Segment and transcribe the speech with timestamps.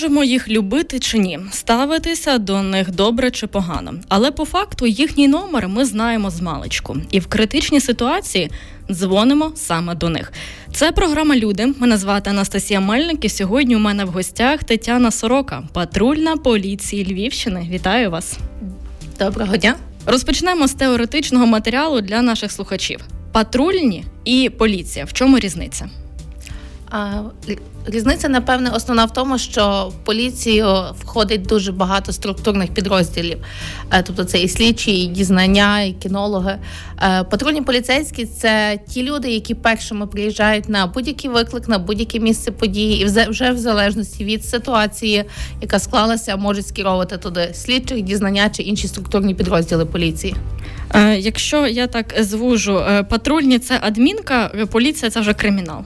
[0.00, 3.94] Можемо їх любити чи ні, ставитися до них добре чи погано.
[4.08, 6.96] Але по факту їхній номер ми знаємо з маличку.
[7.10, 8.50] І в критичній ситуації
[8.90, 10.32] дзвонимо саме до них.
[10.72, 11.74] Це програма Люди.
[11.78, 13.24] Мене звати Анастасія Мельник.
[13.24, 17.68] І сьогодні у мене в гостях Тетяна Сорока, патрульна поліції Львівщини.
[17.70, 18.38] Вітаю вас.
[19.18, 19.76] Доброго дня.
[20.06, 23.00] Розпочнемо з теоретичного матеріалу для наших слухачів.
[23.32, 25.04] Патрульні і поліція.
[25.04, 25.90] В чому різниця?
[27.86, 30.66] Різниця, напевне, основна в тому, що в поліцію
[30.98, 33.38] входить дуже багато структурних підрозділів.
[33.92, 36.58] Е, тобто це і слідчі, і дізнання, і кінологи.
[37.02, 42.52] Е, патрульні поліцейські це ті люди, які першими приїжджають на будь-який виклик, на будь-яке місце
[42.52, 45.24] події, і вже в залежності від ситуації,
[45.60, 50.34] яка склалася, можуть скеровувати туди слідчих, дізнання чи інші структурні підрозділи поліції.
[50.94, 55.84] Е, якщо я так звужу, патрульні це адмінка, поліція це вже кримінал.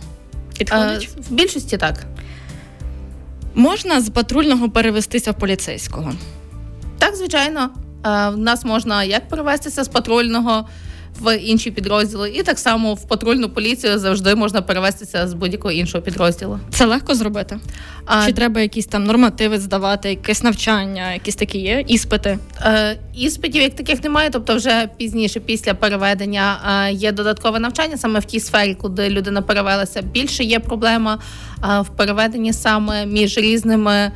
[0.59, 1.09] Підходить?
[1.31, 2.05] В більшості так.
[3.55, 6.13] Можна з патрульного перевестися в поліцейського?
[6.99, 7.71] Так, звичайно.
[8.05, 10.69] В нас можна як перевестися з патрульного
[11.20, 16.05] в інші підрозділи, і так само в патрульну поліцію завжди можна перевестися з будь-якого іншого
[16.05, 16.61] підрозділу.
[16.70, 17.59] Це легко зробити?
[18.07, 22.39] А, Чи треба якісь там нормативи здавати, якесь навчання, якісь такі є іспити?
[22.61, 28.20] Е, Іспитів як таких немає, тобто вже пізніше, після переведення, е, є додаткове навчання саме
[28.20, 30.03] в тій сфері, куди людина перевелася.
[30.03, 31.19] Більше є проблема
[31.65, 34.12] е, в переведенні саме між різними.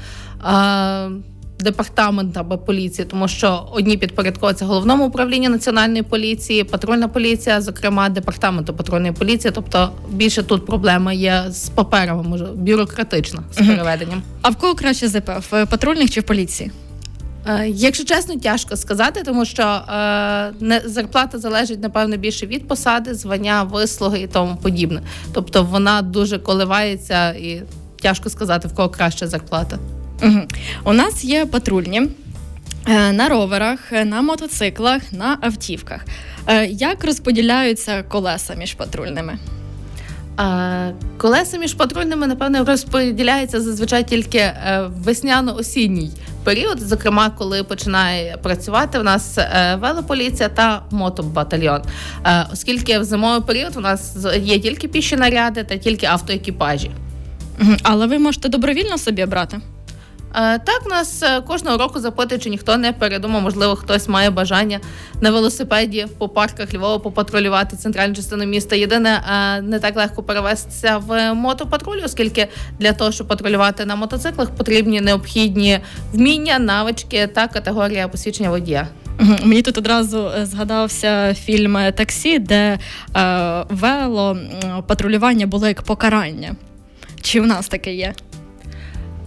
[1.60, 8.08] Е, департамент або поліції, тому що одні підпорядковуються головному управлінню національної поліції, патрульна поліція, зокрема
[8.08, 9.52] департаменту патрульної поліції.
[9.54, 14.22] Тобто більше тут проблема є з паперами, може бюрократична з переведенням.
[14.42, 15.30] А в кого краще ЗП?
[15.50, 16.70] в патрульних чи в поліції?
[17.46, 23.14] Е, якщо чесно, тяжко сказати, тому що е, не зарплата залежить напевно більше від посади,
[23.14, 25.02] звання, вислуги і тому подібне.
[25.32, 27.62] Тобто вона дуже коливається і
[28.02, 29.78] тяжко сказати в кого краща зарплата.
[30.22, 30.40] Угу.
[30.84, 32.02] У нас є патрульні
[32.88, 36.00] е, на роверах, на мотоциклах, на автівках.
[36.46, 39.38] Е, як розподіляються колеса між патрульними?
[41.16, 46.10] Колеса між патрульними, напевно, розподіляються зазвичай тільки е, весняно-осінній
[46.44, 49.38] період, зокрема, коли починає працювати у нас
[49.80, 51.82] велополіція та мотобатальйон.
[52.52, 56.90] Оскільки в зимовий період у нас є тільки піші наряди та тільки автоекіпажі.
[57.82, 59.60] Але ви можете добровільно собі брати?
[60.34, 64.80] Е, так, нас е, кожного року запитують, чи ніхто не передумав, можливо, хтось має бажання
[65.20, 68.76] на велосипеді по парках Львова попатрулювати центральну частину міста.
[68.76, 74.50] Єдине, е, не так легко перевестися в мотопатруль, оскільки для того, щоб патрулювати на мотоциклах,
[74.50, 75.80] потрібні необхідні
[76.12, 78.88] вміння, навички та категорія посвідчення водія.
[79.44, 82.78] Мені тут одразу згадався фільм Таксі, де
[83.68, 84.38] вело
[84.86, 86.56] патрулювання було як покарання.
[87.20, 88.14] Чи в нас таке є?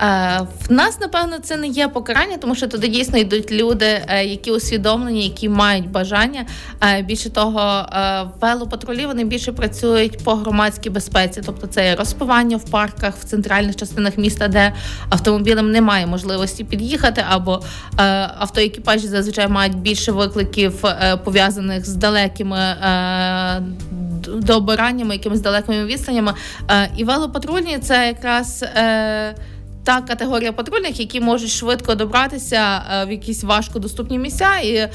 [0.01, 4.25] Е, в нас, напевно, це не є покарання, тому що туди дійсно йдуть люди, е,
[4.25, 6.45] які усвідомлені, які мають бажання.
[6.83, 7.85] Е, більше того,
[8.41, 14.17] велопатрулі вони більше працюють по громадській безпеці, тобто це розпивання в парках, в центральних частинах
[14.17, 14.73] міста, де
[15.09, 17.61] автомобілем немає можливості під'їхати, або
[18.37, 20.83] автоекіпажі зазвичай мають більше викликів
[21.23, 22.75] пов'язаних з далекими
[24.27, 26.33] добираннями, якимись далекими відстанями.
[26.97, 28.65] І велопатрульні це якраз
[29.83, 34.91] та категорія патрульних, які можуть швидко добратися е, в якісь важкодоступні місця, і, е,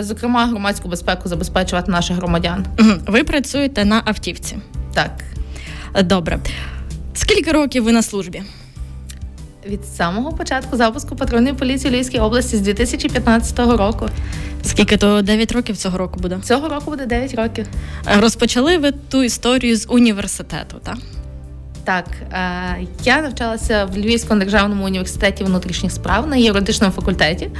[0.00, 2.66] зокрема, громадську безпеку забезпечувати наших громадян.
[3.06, 4.58] Ви працюєте на автівці?
[4.94, 5.10] Так.
[6.04, 6.38] Добре.
[7.14, 8.42] Скільки років ви на службі?
[9.66, 14.08] Від самого початку запуску патрульної поліції Львівської області з 2015 року.
[14.62, 16.38] Скільки то 9 років цього року буде?
[16.42, 17.66] Цього року буде 9 років.
[18.18, 20.96] Розпочали ви ту історію з університету, так?
[21.86, 27.50] Так, е, я навчалася в Львівському державному університеті внутрішніх справ на юридичному факультеті.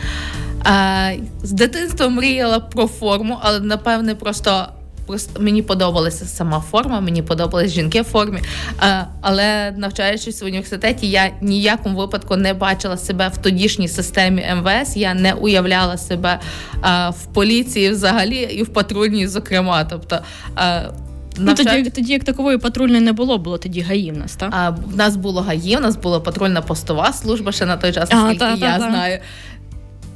[0.67, 4.69] Е, з дитинства мріяла про форму, але напевне просто.
[5.07, 8.41] Просто мені подобалася сама форма, мені подобались жінки в формі.
[8.83, 15.01] Е, але навчаючись в університеті, я ніякому випадку не бачила себе в тодішній системі МВС.
[15.01, 16.41] Я не уявляла себе
[17.11, 19.85] в поліції взагалі і в патрульній, зокрема.
[19.85, 20.19] Тобто
[21.39, 24.49] а, Ну, Тоді тоді як такової патрульної не було, було тоді ГАІ в нас, так?
[24.53, 28.11] А, В нас було ГАІ, у нас була патрульна постова служба ще на той час,
[28.13, 29.19] наскільки я та, знаю.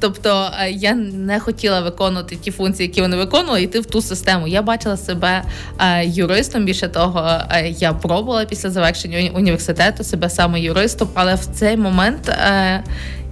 [0.00, 4.48] Тобто е, я не хотіла виконувати ті функції, які вони виконували, йти в ту систему.
[4.48, 5.42] Я бачила себе
[5.78, 6.64] е, юристом.
[6.64, 12.32] Більше того, е, я пробувала після завершення університету себе саме юристом, але в цей момент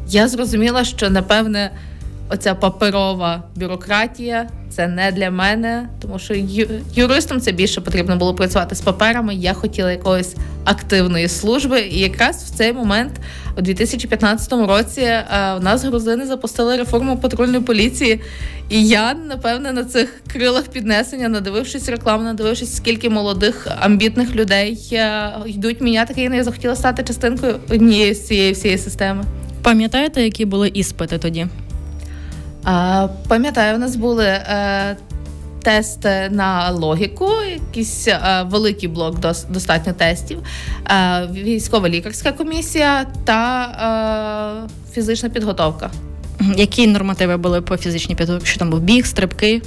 [0.09, 1.71] я зрозуміла, що напевне
[2.31, 6.35] оця паперова бюрократія це не для мене, тому що
[6.95, 9.35] юристом це більше потрібно було працювати з паперами.
[9.35, 13.13] Я хотіла якоїсь активної служби, і якраз в цей момент,
[13.57, 15.25] у 2015 році, е,
[15.61, 18.21] в нас грузини запустили реформу патрульної поліції.
[18.71, 25.33] І я напевне на цих крилах піднесення, надивившись рекламу, надивившись, скільки молодих амбітних людей е,
[25.47, 29.25] йдуть міняти країну, я захотіла стати частинкою однієї з цієї всієї системи.
[29.63, 31.47] Пам'ятаєте, які були іспити тоді?
[33.29, 34.97] Пам'ятаю, у нас були е,
[35.63, 39.19] тести на логіку, якийсь е, великий блок
[39.51, 40.39] достатньо тестів,
[40.91, 45.91] е, військова лікарська комісія та фізична підготовка.
[46.57, 48.47] Які нормативи були по фізичній підготовці?
[48.47, 49.63] Що там був біг, стрибки?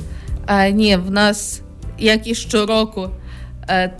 [0.71, 1.62] Ні, в нас,
[2.00, 3.09] як і щороку,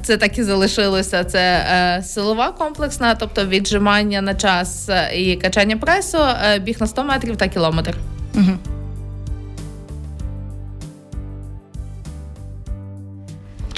[0.01, 1.24] це так і залишилося.
[1.24, 6.18] Це силова комплексна, тобто віджимання на час і качання пресу,
[6.62, 7.95] біг на 100 метрів та кілометр.
[8.36, 8.81] Угу.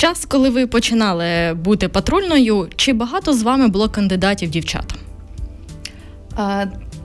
[0.04, 4.94] Час, коли ви починали бути патрульною, чи багато з вами було кандидатів дівчат?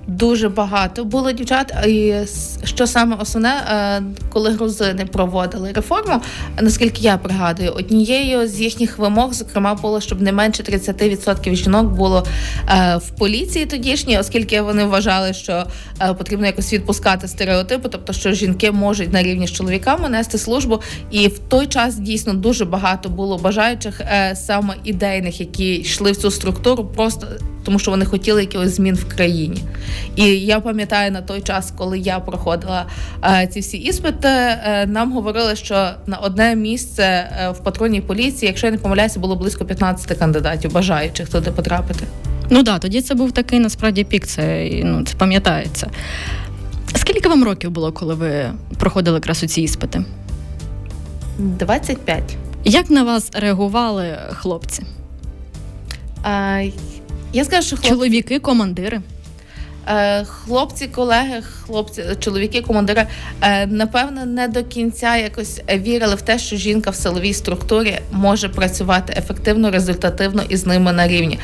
[0.09, 2.15] Дуже багато було дівчат, і
[2.65, 4.03] що саме основне, е,
[4.33, 6.21] коли грузини проводили реформу,
[6.61, 12.27] наскільки я пригадую, однією з їхніх вимог, зокрема, було, щоб не менше 30% жінок було
[12.69, 15.65] е, в поліції тодішній, оскільки вони вважали, що
[16.01, 20.81] е, потрібно якось відпускати стереотипи, тобто що жінки можуть на рівні з чоловіками нести службу.
[21.11, 24.01] І в той час дійсно дуже багато було бажаючих
[24.35, 27.27] саме ідейних, які йшли в цю структуру, просто
[27.69, 29.63] тому що вони хотіли якихось змін в країні.
[30.17, 32.87] І я пам'ятаю на той час, коли я проходила
[33.25, 38.49] е, ці всі іспити, е, нам говорили, що на одне місце е, в патрульній поліції,
[38.49, 42.05] якщо я не помиляюся, було близько 15 кандидатів, бажаючих туди потрапити.
[42.51, 44.27] Ну так, тоді це був такий насправді пік.
[44.27, 45.91] Це ну це пам'ятається.
[46.95, 50.05] Скільки вам років було, коли ви проходили якраз у ці іспити?
[51.39, 52.37] 25.
[52.65, 54.83] Як на вас реагували хлопці?
[56.23, 56.63] А,
[57.33, 57.91] я скажу, що хлопці...
[57.91, 59.01] чоловіки, командири.
[59.89, 63.07] Е, хлопці, колеги, хлопці, чоловіки, командири,
[63.43, 68.49] е, напевно, не до кінця якось вірили в те, що жінка в силовій структурі може
[68.49, 71.39] працювати ефективно, результативно і з ними на рівні.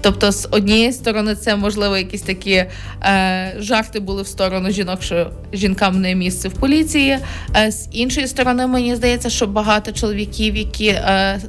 [0.00, 5.30] Тобто, з однієї сторони, це можливо якісь такі е, жарти були в сторону жінок, що
[5.52, 7.18] жінкам не місце в поліції.
[7.56, 11.40] Е, з іншої сторони, мені здається, що багато чоловіків, які е,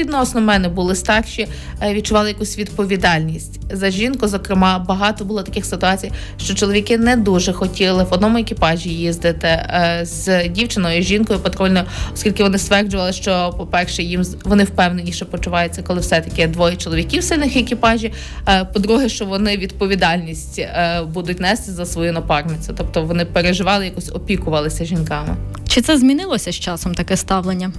[0.00, 1.48] відносно мене були старші,
[1.82, 4.28] е, відчували якусь відповідальність за жінку.
[4.28, 10.00] Зокрема, багато було таких ситуацій, що чоловіки не дуже хотіли в одному екіпажі їздити е,
[10.02, 16.20] з дівчиною, жінкою патрульною, оскільки вони стверджували, що, по-перше, їм вони впевненіше почуваються, коли все
[16.20, 18.12] таки двоє чоловіків в сильних екіпажі.
[18.48, 20.62] Е, по-друге, що вони відповідальність
[21.06, 25.36] будуть нести за свою напарницю, тобто вони переживали, якось опікувалися жінками.
[25.68, 27.72] Чи це змінилося з часом таке ставлення?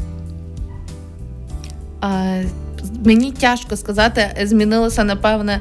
[3.05, 5.59] Мені тяжко сказати, змінилося напевне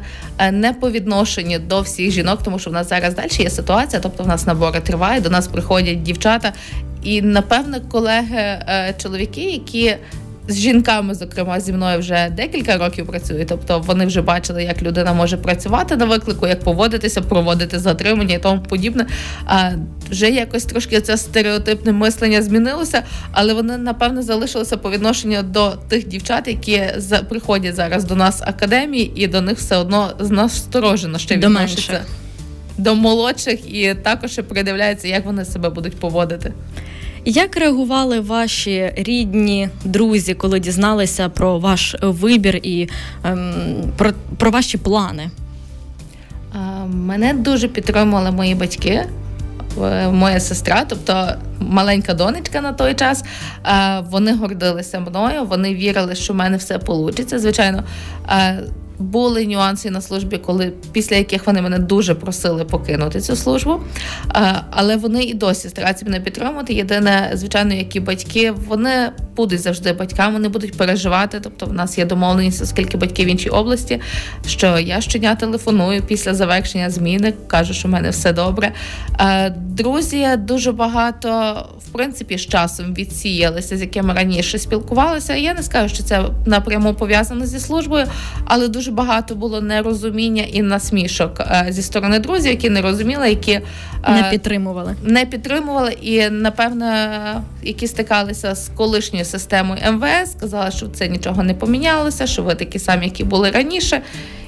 [0.52, 4.02] не по відношенню до всіх жінок, тому що в нас зараз далі є ситуація.
[4.02, 6.52] Тобто, в нас набори тривають, до нас приходять дівчата,
[7.02, 8.94] і напевне колеги е,
[9.37, 9.96] які
[10.50, 13.49] з жінками, зокрема, зі мною вже декілька років працюють.
[13.49, 18.38] Тобто вони вже бачили, як людина може працювати на виклику, як поводитися, проводити затримання і
[18.38, 19.07] тому подібне.
[19.47, 19.71] А
[20.11, 23.02] вже якось трошки це стереотипне мислення змінилося,
[23.33, 26.83] але вони напевно залишилися по відношенню до тих дівчат, які
[27.28, 32.04] приходять зараз до нас академії, і до них все одно насторожено ще відноситься.
[32.78, 36.52] До молодших і також придивляється, як вони себе будуть поводити.
[37.25, 42.89] Як реагували ваші рідні друзі, коли дізналися про ваш вибір і
[43.25, 43.53] ем,
[43.97, 45.31] про, про ваші плани?
[46.87, 49.07] Мене дуже підтримували мої батьки.
[49.83, 51.29] Е, моя сестра, тобто
[51.61, 53.25] маленька донечка на той час,
[54.11, 57.39] вони гордилися мною, вони вірили, що в мене все вийде.
[57.39, 57.85] Звичайно,
[59.00, 63.80] були нюанси на службі, коли після яких вони мене дуже просили покинути цю службу.
[64.71, 66.75] Але вони і досі стараються мене підтримувати.
[66.75, 71.40] Єдине, звичайно, які батьки вони будуть завжди батьками, вони будуть переживати.
[71.40, 74.00] Тобто, в нас є домовленість, оскільки батьки в іншій області,
[74.47, 78.73] що я щодня телефоную після завершення зміни, кажу, що в мене все добре.
[79.57, 81.30] Друзі дуже багато
[81.87, 85.35] в принципі з часом відсіялися, з якими раніше спілкувалися.
[85.35, 88.07] Я не скажу, що це напряму пов'язано зі службою,
[88.45, 93.28] але дуже дуже багато було нерозуміння і насмішок е, зі сторони друзів, які не розуміли,
[93.28, 93.62] які е,
[94.09, 94.97] Не підтримували.
[95.02, 96.87] не підтримували, і напевно,
[97.62, 102.78] які стикалися з колишньою системою МВС, сказали, що це нічого не помінялося, що ви такі
[102.78, 104.02] самі, які були раніше,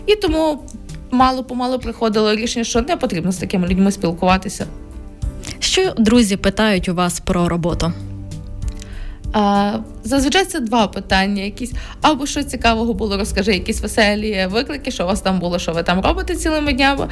[0.06, 0.62] і тому
[1.10, 4.66] мало помалу приходило рішення, що не потрібно з такими людьми спілкуватися.
[5.58, 7.92] Що друзі питають у вас про роботу?
[9.32, 11.72] А, Зазвичай це два питання: якісь
[12.02, 15.82] або що цікавого було, розкажи, якісь веселі виклики, що у вас там було, що ви
[15.82, 17.08] там робите цілими днями.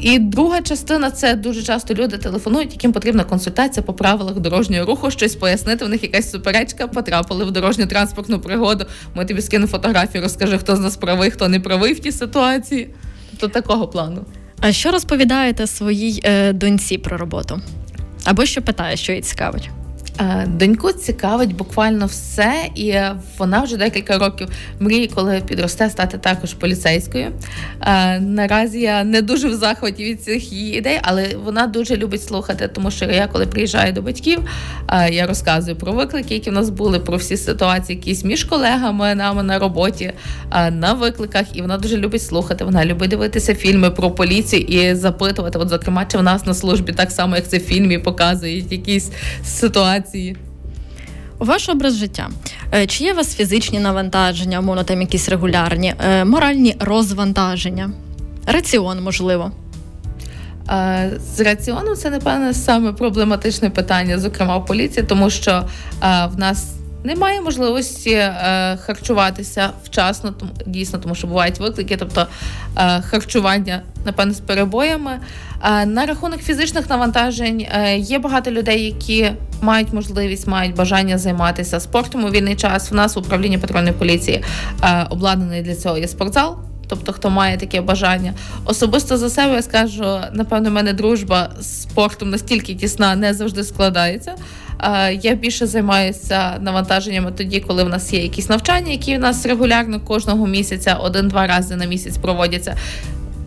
[0.00, 5.10] І друга частина це дуже часто люди телефонують, яким потрібна консультація по правилах дорожнього руху,
[5.10, 5.84] щось пояснити.
[5.84, 8.84] В них якась суперечка, потрапили в дорожню транспортну пригоду.
[9.14, 12.90] Ми тобі скину фотографію, розкажи, хто з нас правий, хто не правий в тій ситуації.
[13.30, 14.24] Тобто такого плану.
[14.60, 17.60] А що розповідаєте своїй е, доньці про роботу?
[18.24, 19.70] Або що питає, що їй цікавить?
[20.20, 22.94] Е, Доньку цікавить буквально все, і
[23.38, 24.48] вона вже декілька років
[24.80, 27.26] мріє, коли підросте, стати також поліцейською.
[27.80, 32.22] Е, Наразі я не дуже в захваті від цих її ідей, але вона дуже любить
[32.22, 34.40] слухати, тому що я, коли приїжджаю до батьків,
[34.88, 39.14] е, я розказую про виклики, які в нас були, про всі ситуації, якісь між колегами
[39.14, 40.12] нами на роботі,
[40.72, 42.64] на викликах, і вона дуже любить слухати.
[42.64, 45.58] Вона любить дивитися фільми про поліцію і запитувати.
[45.58, 49.10] От, зокрема, чи в нас на службі так само, як це в фільмі, показують якісь
[49.44, 50.05] ситуації.
[51.38, 52.28] Ваш образ життя.
[52.74, 57.90] Е, Чи є у вас фізичні навантаження, умовно там якісь регулярні, е, моральні розвантаження,
[58.46, 59.52] раціон, можливо?
[60.70, 65.64] Е, З раціоном це, напевне, саме проблематичне питання, зокрема в поліції, тому що
[66.00, 66.74] в нас
[67.06, 72.26] немає можливості е, харчуватися вчасно, тому дійсно, тому що бувають виклики, тобто
[72.76, 75.20] е, харчування, напевно, з перебоями.
[75.64, 79.30] Е, На рахунок фізичних навантажень е, є багато людей, які
[79.62, 82.90] мають можливість, мають бажання займатися спортом у вільний час.
[82.90, 84.44] В нас в управлінні патрульної поліції
[84.82, 86.56] е, обладнаний для цього є спортзал.
[86.88, 88.34] Тобто, хто має таке бажання,
[88.64, 93.64] особисто за себе я скажу, напевно, в мене дружба з спортом настільки тісна, не завжди
[93.64, 94.34] складається.
[94.82, 99.46] Е, Я більше займаюся навантаженнями тоді, коли в нас є якісь навчання, які в нас
[99.46, 102.76] регулярно кожного місяця, один-два рази на місяць проводяться.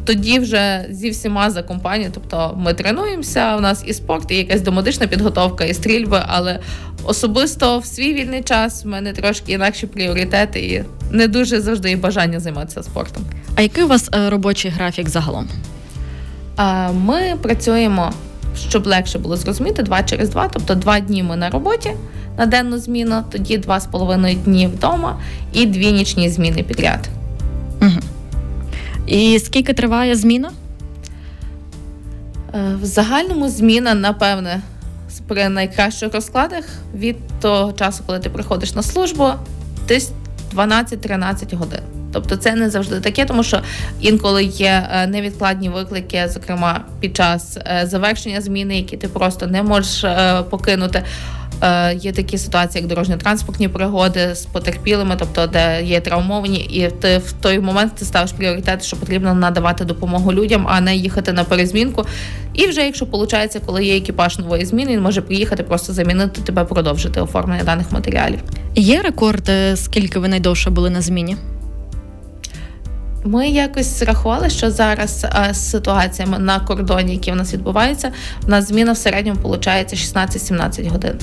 [0.06, 3.56] Тоді вже зі всіма за компанію, тобто ми тренуємося.
[3.56, 6.24] У нас і спорт, і якась домедична підготовка, і стрільби.
[6.28, 6.60] Але
[7.04, 11.98] особисто в свій вільний час в мене трошки інакші пріоритети, і не дуже завжди є
[11.98, 13.24] бажання займатися спортом.
[13.56, 15.50] А який у вас е, робочий графік загалом?
[16.94, 18.14] Ми працюємо,
[18.58, 21.92] щоб легше було зрозуміти, два через два, тобто два дні ми на роботі
[22.40, 25.20] на денну зміну, тоді два з половиною дні вдома
[25.54, 27.10] і дві нічні зміни підряд.
[27.82, 27.92] Угу.
[29.08, 30.52] І скільки триває зміна?
[32.54, 34.62] Е, В загальному зміна, напевне,
[35.28, 36.66] при найкращих розкладах
[36.96, 39.28] від того часу, коли ти приходиш на службу,
[39.88, 40.12] десь
[40.56, 41.99] 12-13 годин.
[42.14, 43.60] Тобто це не завжди таке, тому що
[44.02, 49.64] інколи є е, невідкладні виклики, зокрема під час е, завершення зміни, які ти просто не
[49.64, 51.04] можеш е, покинути.
[51.96, 57.32] Є такі ситуації, як дорожньо-транспортні пригоди з потерпілими, тобто де є травмовані, і ти в
[57.32, 62.06] той момент ти ставиш пріоритет, що потрібно надавати допомогу людям, а не їхати на перезмінку.
[62.54, 66.64] І вже якщо виходить, коли є екіпаж нової зміни, він може приїхати, просто замінити тебе,
[66.64, 68.40] продовжити оформлення даних матеріалів.
[68.76, 71.36] Є рекорд, скільки ви найдовше були на зміні?
[73.24, 78.12] Ми якось рахували, що зараз е, з ситуаціями на кордоні, які в нас відбуваються,
[78.42, 81.20] в нас зміна в середньому виходить 16-17 годин.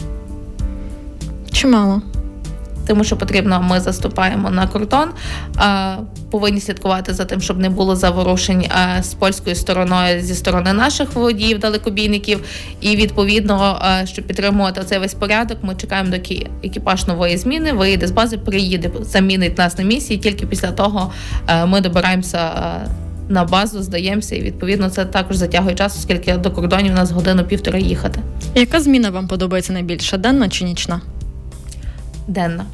[1.53, 2.03] Чимало.
[2.87, 5.09] Тому що потрібно, ми заступаємо на кордон,
[6.31, 8.65] повинні слідкувати за тим, щоб не було заворушень
[9.01, 12.41] з польською стороною зі сторони наших водіїв, далекобійників.
[12.81, 18.11] І відповідно, щоб підтримувати цей весь порядок, ми чекаємо, доки екіпаж нової зміни виїде з
[18.11, 20.19] бази, приїде, замінить нас на місії.
[20.19, 21.13] Тільки після того
[21.67, 22.51] ми добираємося.
[23.29, 27.79] На базу здаємося, і відповідно це також затягує час, оскільки до кордонів у нас годину-півтора
[27.79, 28.21] їхати.
[28.55, 30.19] Яка зміна вам подобається найбільше?
[30.19, 31.01] Денна чи нічна?
[32.29, 32.65] Денна.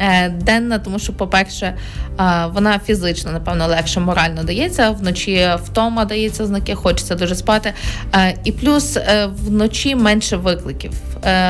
[0.00, 4.90] Е, Денна, тому що, по-перше, е, вона фізично, напевно, легше морально дається.
[4.90, 7.72] Вночі втома дається знаки, хочеться дуже спати.
[8.14, 8.98] Е, І плюс
[9.44, 10.92] вночі менше викликів.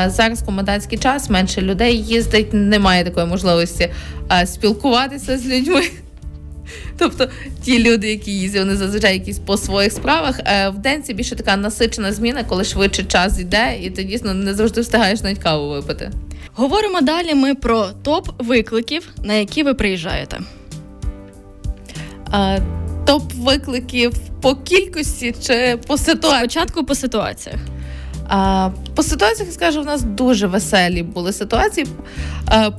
[0.07, 3.91] Зараз комендантський час, менше людей їздить, немає такої можливості
[4.45, 5.83] спілкуватися з людьми.
[6.99, 7.29] Тобто
[7.63, 10.41] ті люди, які їздять, вони зазвичай якісь по своїх справах.
[10.75, 14.55] В день це більше така насичена зміна, коли швидше час йде, і ти дійсно не
[14.55, 16.11] завжди встигаєш навіть каву випити.
[16.59, 20.41] Говоримо далі ми про топ викликів, на які ви приїжджаєте.
[22.35, 22.63] Е,
[23.07, 24.13] Топ викликів
[24.43, 26.41] по кількості чи по ситуації?
[26.41, 27.59] Спочатку по ситуаціях.
[28.29, 31.87] А, По ситуаціях скажу, в нас дуже веселі були ситуації.
[32.47, 32.71] А,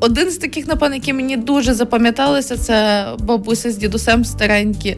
[0.00, 4.96] один з таких, напевно, які мені дуже запам'яталися, це бабуся з дідусем старенькі.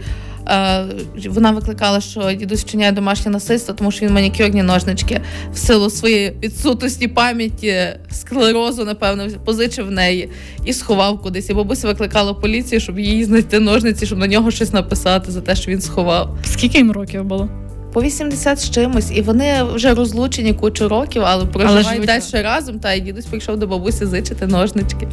[0.48, 0.86] Е,
[1.28, 5.20] вона викликала, що дідусь вчиняє домашнє насильство, тому що він манікюрні ножнички
[5.52, 7.76] в силу своєї відсутності пам'яті,
[8.10, 10.30] склерозу, напевно, позичив в неї
[10.64, 11.50] і сховав кудись.
[11.50, 15.56] І бабуся викликала поліцію, щоб їй знайти ножниці, щоб на нього щось написати за те,
[15.56, 16.38] що він сховав.
[16.44, 17.69] Скільки їм років було?
[17.92, 22.78] По 80 з чимось, і вони вже розлучені кучу років, але проживають далі разом.
[22.78, 25.08] Та і дідусь прийшов до бабусі зичити ножнички.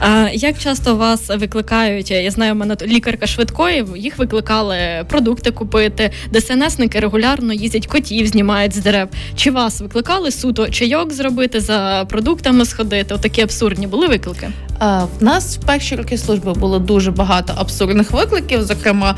[0.00, 2.10] А як часто вас викликають?
[2.10, 4.76] Я знаю, у мене лікарка швидкої, їх викликали
[5.08, 6.10] продукти купити.
[6.32, 9.08] ДСНСники регулярно їздять котів, знімають з дерев.
[9.36, 13.14] Чи вас викликали суто чайок зробити за продуктами сходити?
[13.14, 14.50] Отакі абсурдні були виклики?
[14.82, 19.16] В нас в перші роки служби було дуже багато абсурдних викликів, зокрема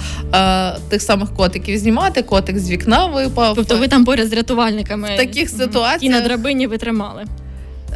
[0.89, 3.55] тих самих котиків знімати, котик з вікна випав.
[3.57, 7.25] Тобто ви там поряд з рятувальниками в таких ситуаціях і на драбині витримали.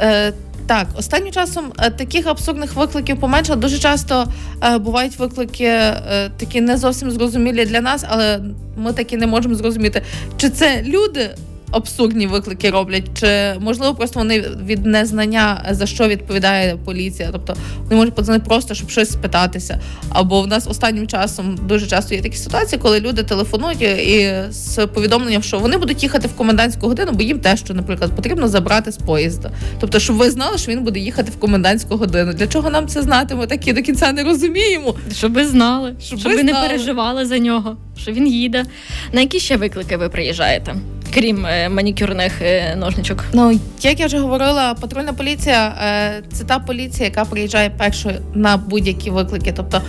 [0.01, 0.33] Е,
[0.69, 3.61] так, останнім часом е, таких абсурдних викликів поменшало.
[3.61, 4.33] Дуже часто
[4.65, 8.41] е, бувають виклики е, такі не зовсім зрозумілі для нас, але
[8.77, 10.03] ми таки не можемо зрозуміти,
[10.37, 11.31] чи це люди
[11.71, 17.97] абсурдні виклики роблять, чи можливо просто вони від незнання за що відповідає поліція, тобто вони
[17.97, 19.81] можуть подзвонити просто, щоб щось спитатися.
[20.09, 24.87] Або в нас останнім часом дуже часто є такі ситуації, коли люди телефонують і з
[24.87, 28.93] повідомленням, що вони будуть їхати в комендантську годину, бо їм теж, що, наприклад, потрібно забрати
[28.93, 29.51] з поїзда.
[29.81, 32.33] Тобто, щоб ви знали, що він буде їхати в комендантську годину.
[32.33, 33.35] Для чого нам це знати?
[33.35, 34.95] Ми такі до кінця не розуміємо.
[35.13, 36.63] Щоб ви знали, щоб, щоб ви знали.
[36.63, 38.65] не переживали за нього, що він їде.
[39.13, 40.75] На які ще виклики ви приїжджаєте?
[41.19, 43.25] Крім е, манікюрних е, ножничок?
[43.33, 48.57] Ну як я вже говорила, патрульна поліція е, це та поліція, яка приїжджає першою на
[48.57, 49.53] будь-які виклики.
[49.57, 49.83] Тобто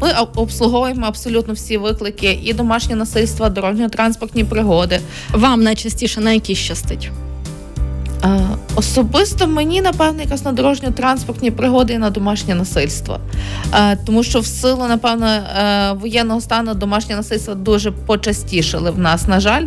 [0.00, 5.00] ми обслуговуємо абсолютно всі виклики і домашнє насильство, дорожньо-транспортні пригоди.
[5.32, 7.10] Вам найчастіше на які щастить?
[8.74, 13.20] Особисто мені, напевно, якось на дорожньо-транспортні пригоди і на домашнє насильство.
[14.06, 19.40] Тому що в силу, напевно, е, воєнного стану домашнє насильство дуже почастішили в нас, на
[19.40, 19.66] жаль.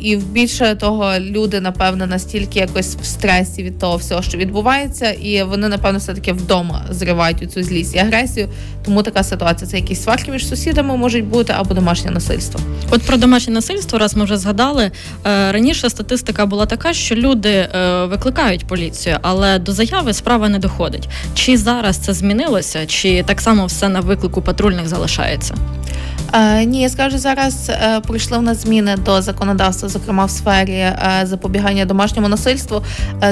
[0.00, 5.42] І більше того, люди, напевно, настільки якось в стресі від того всього, що відбувається, і
[5.42, 8.48] вони, напевно, все-таки вдома зривають цю злість і агресію.
[8.84, 12.60] Тому така ситуація це якісь сварки між сусідами можуть бути або домашнє насильство.
[12.90, 14.84] От про домашнє насильство, раз ми вже згадали.
[15.26, 20.58] Е, раніше статистика була така, що люди е, викликають поліцію, але до заяви справа не
[20.58, 21.08] доходить.
[21.34, 25.54] Чи зараз це змінилося, чи так само все на виклику патрульних залишається?
[26.32, 27.70] Е, ні, я скажу зараз.
[27.70, 32.82] Е, прийшли в нас зміни до законодавства, зокрема в сфері е, запобігання домашньому насильству,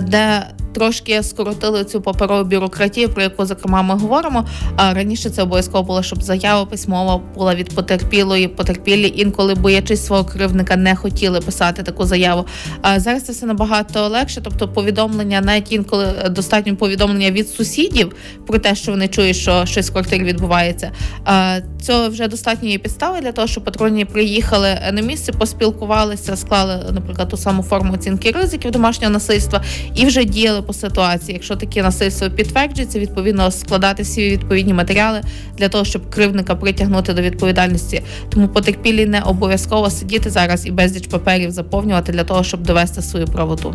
[0.02, 0.46] де
[0.78, 4.44] трошки скоротили цю паперову бюрократію, про яку зокрема ми говоримо.
[4.76, 10.24] А раніше це обов'язково було, щоб заява письмова була від потерпілої, потерпілі інколи боячись свого
[10.24, 12.46] кривника, не хотіли писати таку заяву.
[12.82, 18.58] А зараз це все набагато легше, тобто повідомлення, навіть інколи достатньо повідомлення від сусідів про
[18.58, 20.90] те, що вони чують, що щось в квартирі відбувається.
[21.24, 26.84] А це вже достатньо є підстави для того, щоб патрульні приїхали на місце, поспілкувалися, склали,
[26.92, 29.62] наприклад, ту саму форму оцінки ризиків домашнього насильства
[29.94, 31.32] і вже діяли по ситуації.
[31.32, 35.20] Якщо таке насильство підтверджується, відповідно складати всі відповідні матеріали
[35.58, 38.02] для того, щоб кривника притягнути до відповідальності.
[38.28, 43.26] Тому потерпілі не обов'язково сидіти зараз і безліч паперів заповнювати для того, щоб довести свою
[43.26, 43.74] правоту.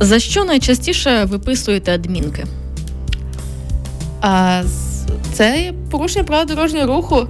[0.00, 2.44] За що найчастіше виписуєте адмінки?
[4.20, 4.62] А,
[5.36, 7.26] Це порушення прав дорожнього руху.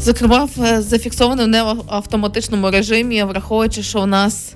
[0.00, 4.52] Зокрема, зафіксоване в неавтоматичному режимі, враховуючи, що у нас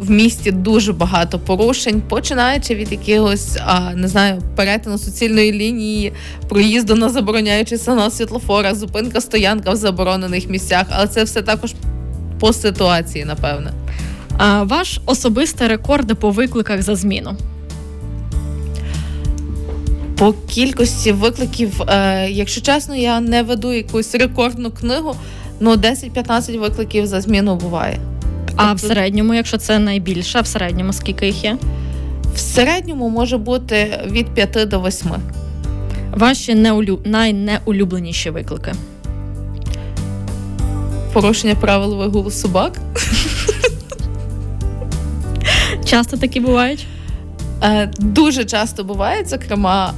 [0.00, 6.12] в місті дуже багато порушень, починаючи від якогось а, не знаю, перетину суцільної лінії,
[6.48, 10.86] проїзду на забороняючий сигнал світлофора, зупинка, стоянка в заборонених місцях.
[10.90, 11.74] Але це все також
[12.40, 13.72] по ситуації, напевне.
[14.38, 17.36] А Ваш особистий рекорд по викликах за зміну.
[20.18, 25.16] По кількості викликів, е, якщо чесно, я не веду якусь рекордну книгу,
[25.60, 27.98] але 10-15 викликів за зміну буває.
[28.56, 31.56] А в середньому, якщо це найбільше, а в середньому скільки їх є?
[32.34, 35.10] В середньому може бути від 5 до 8.
[36.12, 37.00] Ваші неулю...
[37.04, 38.72] найнеулюбленіші виклики.
[41.12, 42.72] Порушення правил вигулу собак.
[45.84, 46.86] Часто такі бувають?
[47.64, 49.94] Е, дуже часто буває, зокрема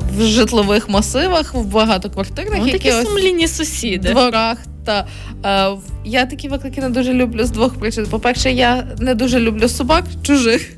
[0.00, 4.08] е, в житлових масивах, в багатоквартирних ну, такі сумлінні сусіди.
[4.08, 4.58] дворах.
[4.84, 5.06] Та
[5.44, 8.06] е, я такі виклики не дуже люблю з двох причин.
[8.10, 10.76] По-перше, я не дуже люблю собак чужих,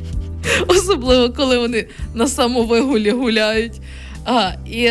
[0.66, 3.80] особливо коли вони на самовигулі гуляють.
[4.24, 4.90] А, І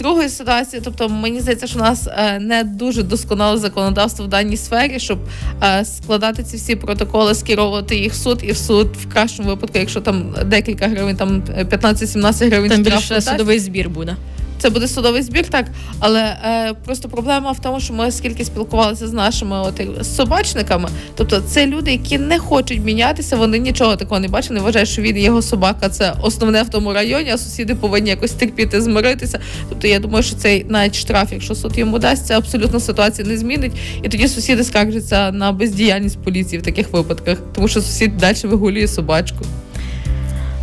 [0.00, 4.56] другої ситуації, тобто мені здається, що у нас е, не дуже досконале законодавство в даній
[4.56, 5.18] сфері, щоб
[5.62, 9.78] е, складати ці всі протоколи, скеровувати їх в суд, і в суд в кращому випадку,
[9.78, 13.28] якщо там декілька гривень, там 15-17 гривень Там більше дасть.
[13.28, 14.16] судовий збір буде.
[14.60, 15.66] Це буде судовий збір, так.
[15.98, 21.40] Але е, просто проблема в тому, що ми скільки спілкувалися з нашими от, собачниками, тобто
[21.40, 25.16] це люди, які не хочуть мінятися, вони нічого такого не бачать, не вважають, що він
[25.16, 29.40] і його собака це основне в тому районі, а сусіди повинні якось терпіти, змиритися.
[29.68, 33.38] Тобто я думаю, що цей навіть штраф, якщо суд йому дасть, це абсолютно ситуацію не
[33.38, 33.72] змінить.
[34.02, 38.88] І тоді сусіди скаржаться на бездіяльність поліції в таких випадках, тому що сусід далі вигулює
[38.88, 39.44] собачку.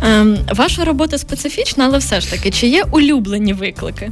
[0.02, 4.10] Ем, ваша робота специфічна, але все ж таки, чи є улюблені виклики?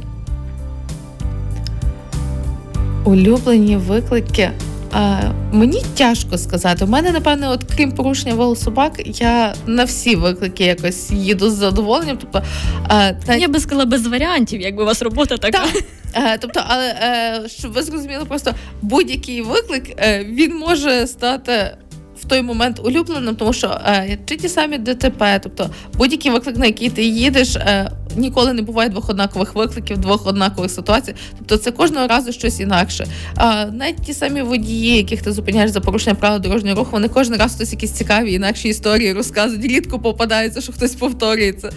[3.05, 4.51] Улюблені виклики.
[4.91, 5.19] А,
[5.51, 6.85] мені тяжко сказати.
[6.85, 11.53] У мене, напевне, от крім порушення волу собак, я на всі виклики якось їду з
[11.53, 12.17] задоволенням.
[12.17, 12.43] Тобто,
[12.87, 15.59] а, та, Я би сказала без варіантів, якби у вас робота така.
[15.59, 15.83] Так.
[16.15, 21.77] Е, тобто, але е, щоб ви зрозуміли, просто будь-який виклик е, він може стати.
[22.27, 26.65] В той момент улюбленим, тому що е, чи ті самі ДТП, тобто будь-який виклик, на
[26.65, 31.15] який ти їдеш, е, ніколи не буває двох однакових викликів, двох однакових ситуацій.
[31.37, 33.07] Тобто це кожного разу щось інакше.
[33.35, 37.35] А навіть ті самі водії, яких ти зупиняєш за порушення правил дорожнього руху, вони кожен
[37.35, 39.65] раз хтось якісь цікаві інакші історії розказують.
[39.65, 41.69] Рідко попадається, що хтось повторюється.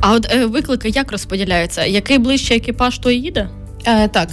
[0.00, 1.84] А от е, виклики як розподіляються?
[1.84, 3.48] Який ближче екіпаж, той їде?
[3.86, 4.28] Е, так.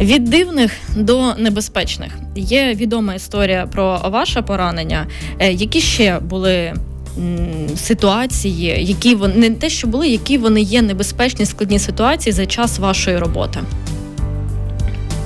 [0.00, 5.06] Від дивних до небезпечних є відома історія про ваше поранення.
[5.38, 6.74] Е, Які ще були
[7.76, 12.78] ситуації, які вони не те, що були, які вони є небезпечні складні ситуації за час
[12.78, 13.60] вашої роботи?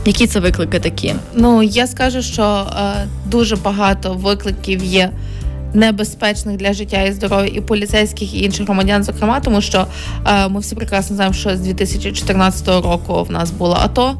[0.06, 1.14] Які це виклики такі?
[1.34, 5.10] Ну я скажу, що е, дуже багато викликів є
[5.74, 9.86] небезпечних для життя і здоров'я і поліцейських і інших громадян, зокрема, тому що
[10.26, 14.16] е, ми всі прекрасно знаємо, що з 2014 року в нас було АТО.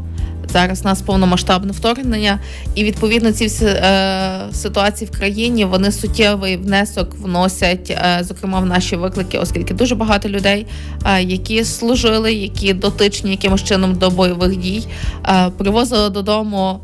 [0.54, 2.38] Зараз у нас повномасштабне вторгнення,
[2.74, 8.66] і відповідно ці всі е, ситуації в країні вони суттєвий внесок вносять, е, зокрема в
[8.66, 10.66] наші виклики, оскільки дуже багато людей,
[11.06, 14.86] е, які служили, які дотичні якимось чином до бойових дій,
[15.28, 16.80] е, привозили додому.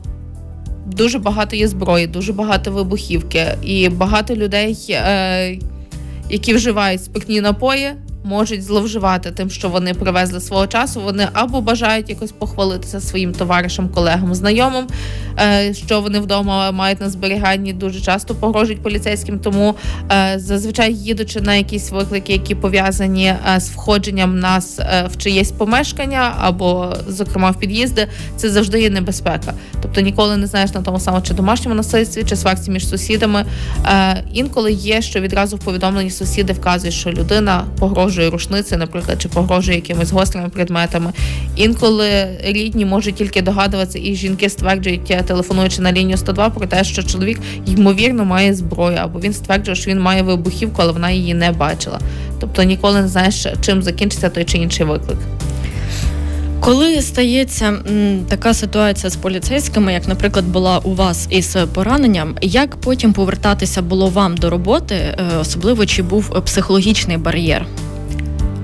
[0.86, 5.58] Дуже багато є зброї, дуже багато вибухівки, і багато людей, е,
[6.30, 7.92] які вживають спиртні напої,
[8.24, 11.00] можуть зловживати тим, що вони привезли свого часу.
[11.00, 14.86] Вони або бажають якось похвалитися своїм товаришам, колегам, знайомим,
[15.38, 19.38] е, що вони вдома мають на зберіганні, дуже часто погрожують поліцейським.
[19.38, 19.74] Тому
[20.12, 24.80] е, зазвичай їдучи на якісь виклики, які пов'язані е, з входженням нас
[25.10, 29.54] в чиєсь помешкання або, зокрема, в під'їзди, це завжди є небезпека.
[29.82, 33.44] Тобто ніколи не знаєш на тому самому чи домашньому насильстві, чи сварці між сусідами.
[34.32, 39.76] Інколи є, що відразу в повідомленні сусіди вказують, що людина погрожує рушницею, наприклад, чи погрожує
[39.76, 41.12] якимись гострими предметами.
[41.56, 42.10] Інколи
[42.44, 47.02] рідні можуть тільки догадуватися, і жінки стверджують, е, телефонуючи на лінію 102, про те, що
[47.02, 51.52] чоловік ймовірно має зброю, або він стверджує, що він має вибухівку, але вона її не
[51.52, 52.00] бачила.
[52.40, 55.18] Тобто ніколи не знаєш, чим закінчиться той чи інший виклик.
[56.60, 62.76] Коли стається м, така ситуація з поліцейськими, як, наприклад, була у вас із пораненням, як
[62.76, 67.66] потім повертатися було вам до роботи, е, особливо чи був психологічний бар'єр?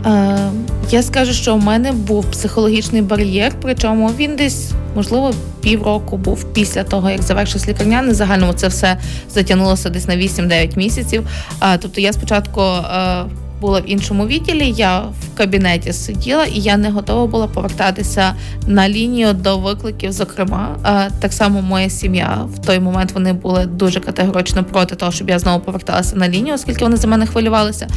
[0.07, 0.51] Е,
[0.90, 6.85] я скажу, що у мене був психологічний бар'єр, причому він десь, можливо, півроку був після
[6.85, 8.12] того, як завершився лікарняний.
[8.12, 8.99] В Загальному це все
[9.31, 11.29] затягнулося десь на 8-9 місяців.
[11.62, 12.61] Е, тобто я спочатку.
[12.61, 13.25] Е,
[13.61, 18.35] була в іншому відділі, я в кабінеті сиділа, і я не готова була повертатися
[18.66, 20.12] на лінію до викликів.
[20.12, 20.77] Зокрема,
[21.21, 25.38] так само моя сім'я в той момент вони були дуже категорично проти того, щоб я
[25.38, 27.88] знову поверталася на лінію, оскільки вони за мене хвилювалися.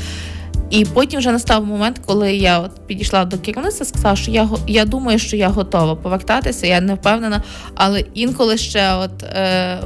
[0.70, 4.86] І потім вже настав момент, коли я от підійшла до керівництва, сказала, що я я
[4.86, 6.68] думаю, що я готова повертатися.
[6.68, 7.44] Я не впевнена,
[7.76, 9.24] але інколи ще от.
[9.24, 9.80] Е,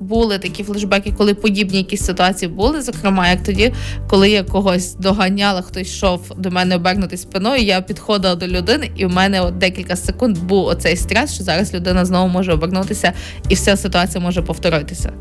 [0.00, 2.82] були такі флешбеки, коли подібні якісь ситуації були.
[2.82, 3.74] Зокрема, як тоді,
[4.08, 9.06] коли я когось доганяла, хтось йшов до мене обернути спиною, я підходила до людини, і
[9.06, 13.12] в мене от декілька секунд був оцей стрес, що зараз людина знову може обернутися,
[13.48, 15.12] і вся ситуація може повторитися.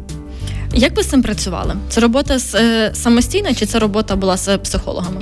[0.73, 1.75] Як ви з цим працювали?
[1.89, 5.21] Це робота з е, самостійна чи це робота була з психологами?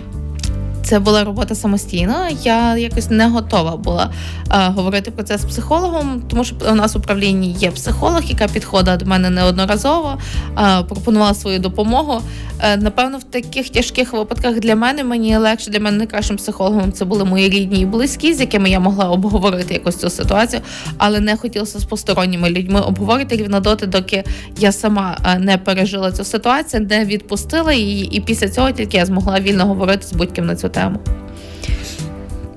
[0.88, 2.28] Це була робота самостійно.
[2.44, 4.12] Я якось не готова була
[4.52, 8.48] е, говорити про це з психологом, тому що у нас в управлінні є психолог, яка
[8.48, 10.18] підходила до мене неодноразово,
[10.58, 12.22] е, пропонувала свою допомогу.
[12.60, 17.06] Е, напевно, в таких тяжких випадках для мене мені легше для мене найкращим психологом це
[17.06, 20.62] були мої рідні і близькі, з якими я могла обговорити якось цю ситуацію,
[20.98, 24.24] але не хотілося з посторонніми людьми обговорити рівно доти, доки
[24.60, 29.40] я сама не пережила цю ситуацію, не відпустила її, і після цього тільки я змогла
[29.40, 30.77] вільно говорити з будь-ким на цю тему.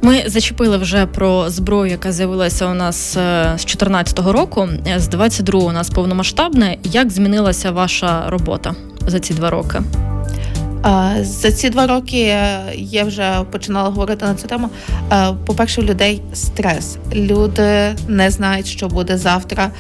[0.02, 4.68] Ми зачепили вже про зброю, яка з'явилася у нас е, з 2014 року.
[4.96, 6.76] З 22 у нас повномасштабне.
[6.84, 8.74] Як змінилася ваша робота
[9.06, 9.80] за ці два роки?
[11.20, 12.36] За ці два роки
[12.74, 14.68] я вже починала говорити на цю тему.
[15.46, 16.98] По-перше, у людей стрес.
[17.14, 19.70] Люди не знають, що буде завтра.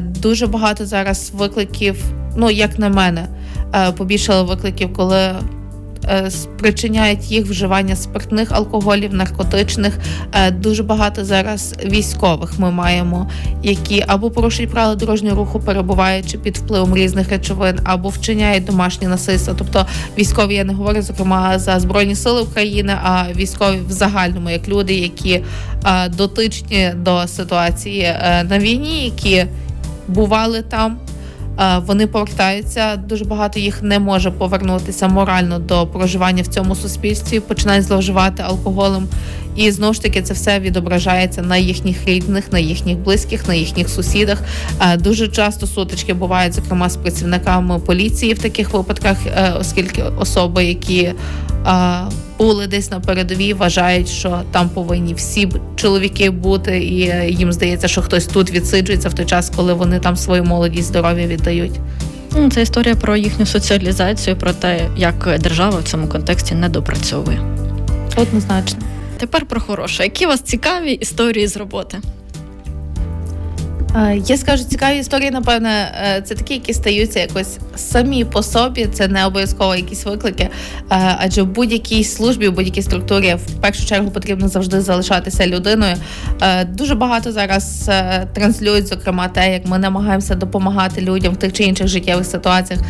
[0.00, 2.04] Дуже багато зараз викликів.
[2.36, 3.26] Ну, як на мене,
[3.96, 5.59] побільшало викликів, коли Е,
[6.30, 9.98] спричиняють їх вживання спиртних алкоголів, наркотичних.
[10.32, 13.30] Е, дуже багато зараз військових ми маємо,
[13.62, 19.54] які або порушують правила дорожнього руху, перебуваючи під впливом різних речовин, або вчиняють домашні насильства.
[19.58, 19.86] Тобто
[20.18, 24.94] військові я не говорю зокрема за збройні сили України, а військові в загальному, як люди,
[24.94, 25.42] які
[25.86, 28.14] е, дотичні до ситуації
[28.48, 29.46] на війні, які
[30.08, 30.98] бували там.
[31.86, 32.96] Вони повертаються.
[32.96, 39.08] Дуже багато їх не може повернутися морально до проживання в цьому суспільстві, починають зловживати алкоголем.
[39.56, 43.88] І знову ж таки це все відображається на їхніх рідних, на їхніх близьких, на їхніх
[43.88, 44.42] сусідах.
[44.98, 51.12] Дуже часто сутички бувають, зокрема з працівниками поліції в таких випадках, е, оскільки особи, які
[52.40, 56.96] були десь на передовій, вважають, що там повинні всі чоловіки бути, і
[57.38, 61.26] їм здається, що хтось тут відсиджується в той час, коли вони там свою молодість здоров'я
[61.26, 61.72] віддають.
[62.36, 67.40] Ну, це історія про їхню соціалізацію, про те, як держава в цьому контексті не допрацьовує.
[68.16, 68.78] Однозначно.
[69.18, 70.02] Тепер про хороше.
[70.02, 71.98] Які у вас цікаві історії з роботи?
[74.24, 78.88] Я скажу, цікаві історії, напевне, е, це такі, які стаються якось самі по собі.
[78.92, 80.42] Це не обов'язково якісь виклики.
[80.42, 80.50] Е,
[81.18, 85.96] адже в будь-якій службі, в будь-якій структурі в першу чергу потрібно завжди залишатися людиною.
[86.42, 87.90] Е, дуже багато зараз
[88.34, 92.82] транслюють, зокрема, те, як ми намагаємося допомагати людям в тих чи інших життєвих ситуаціях,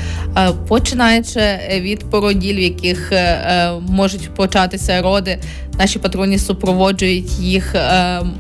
[0.69, 1.41] починаючи
[1.81, 3.13] від породіль, в яких
[3.89, 5.39] можуть початися роди.
[5.81, 7.75] Наші патроні супроводжують їх.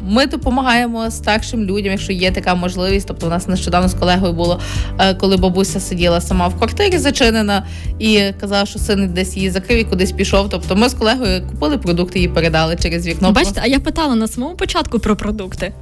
[0.08, 3.06] Ми допомагаємо старшим людям, якщо є така така можливість.
[3.06, 4.60] Тобто, у нас нещодавно з колегою було,
[4.98, 7.66] е, коли бабуся сиділа сама в квартирі зачинена
[7.98, 10.48] і казала, що син десь її закрив і кудись пішов.
[10.48, 13.32] Тобто, ми з колегою купили продукти і передали через вікно.
[13.32, 15.72] Бачите, а я питала на самому початку про продукти.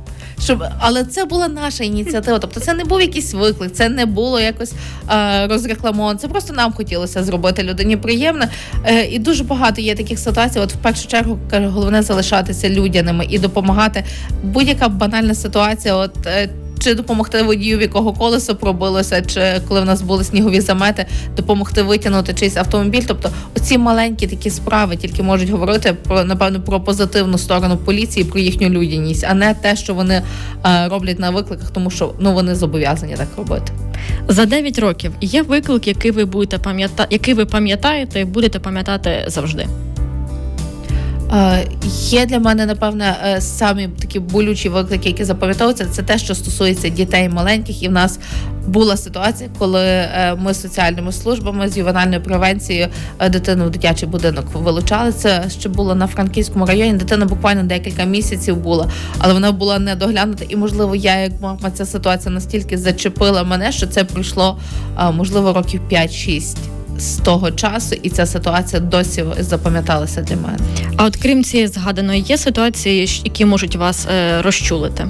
[0.43, 2.39] Щоб, але це була наша ініціатива.
[2.39, 4.73] Тобто, це не був якийсь виклик, це не було якось
[5.11, 6.19] е, розрекламовано.
[6.19, 8.49] Це просто нам хотілося зробити людині приємне.
[8.85, 10.59] Е, і дуже багато є таких ситуацій.
[10.59, 14.05] От в першу чергу кажу, головне залишатися людяними і допомагати.
[14.43, 15.95] Будь-яка банальна ситуація.
[15.95, 16.49] От е,
[16.89, 21.83] чи допомогти водію, в якого колесо пробилося, чи коли в нас були снігові замети, допомогти
[21.83, 23.03] витягнути чийсь автомобіль.
[23.07, 28.41] Тобто, оці маленькі такі справи тільки можуть говорити про напевно про позитивну сторону поліції, про
[28.41, 30.23] їхню людяність, а не те, що вони
[30.67, 33.73] е, роблять на викликах, тому що ну вони зобов'язані так робити.
[34.29, 39.25] За 9 років є виклик, який ви будете пам'ятати, який ви пам'ятаєте і будете пам'ятати
[39.27, 39.67] завжди.
[41.33, 41.67] Е,
[42.09, 46.89] є для мене, напевне, е, самі такі болючі виклики, які запам'ятовуються, це те, що стосується
[46.89, 47.83] дітей маленьких.
[47.83, 48.19] І в нас
[48.67, 52.89] була ситуація, коли е, ми з соціальними службами з ювенальною превенцією
[53.31, 55.13] дитину в дитячий будинок вилучали.
[55.13, 56.93] Це ще було на Франківському районі.
[56.93, 60.45] Дитина буквально декілька місяців була, але вона була недоглянута.
[60.49, 64.59] І, можливо, я як мама ця ситуація настільки зачепила мене, що це пройшло
[65.13, 66.57] можливо років 5-6
[66.99, 70.59] з того часу, і ця ситуація досі запам'яталася для мене.
[70.97, 75.09] А от крім цієї згаданої, є ситуації, які можуть вас е, розчулити?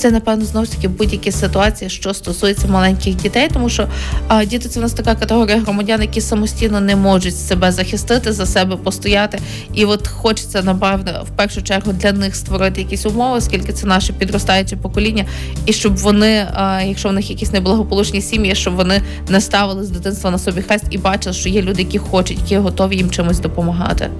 [0.00, 3.88] Це напевно знову ж таки будь-які ситуації, що стосується маленьких дітей, тому що
[4.28, 8.46] а, діти це в нас така категорія громадян, які самостійно не можуть себе захистити, за
[8.46, 9.38] себе постояти.
[9.74, 14.12] І от хочеться напевно в першу чергу для них створити якісь умови, оскільки це наше
[14.12, 15.24] підростаюче покоління,
[15.66, 19.90] і щоб вони, а, якщо в них якісь неблагополучні сім'ї, щоб вони не ставили з
[19.90, 23.38] дитинства на собі хрест і бачили, що є люди, які хочуть, які готові їм чимось
[23.40, 24.10] допомагати.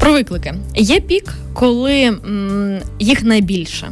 [0.00, 3.88] Про виклики є пік, коли м, їх найбільше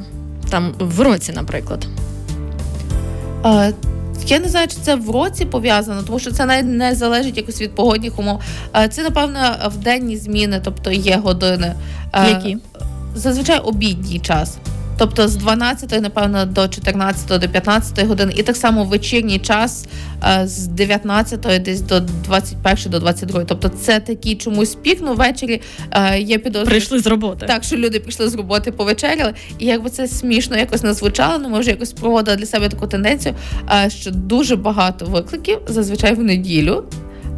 [0.50, 1.86] там в році, наприклад?
[3.42, 3.70] А,
[4.26, 7.60] я не знаю, чи це в році пов'язано, тому що це навіть не залежить якось
[7.60, 8.40] від погодних умов.
[8.90, 11.74] Це, напевно, в денні зміни, тобто є години.
[12.28, 12.56] Які?
[13.14, 14.56] Зазвичай обідній час.
[14.98, 19.86] Тобто з 12, напевно, до 14 до 15 години, і так само вечірній час
[20.24, 23.44] е, з 19 десь до 21 до 22.
[23.44, 26.66] Тобто це такий чомусь пік, ну ввечері е, є підозрюю.
[26.66, 27.46] Прийшли з роботи.
[27.46, 31.48] Так, що люди прийшли з роботи, повечеряли, і якби це смішно якось не звучало, ну
[31.48, 33.34] ми вже якось проводили для себе таку тенденцію,
[33.70, 36.84] е, що дуже багато викликів зазвичай в неділю.